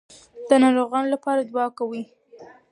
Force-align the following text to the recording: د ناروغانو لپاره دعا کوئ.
د 0.47 0.49
ناروغانو 0.63 1.11
لپاره 1.13 1.41
دعا 1.51 1.67
کوئ. 1.77 2.03